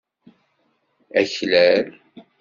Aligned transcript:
Aklal. 1.21 1.91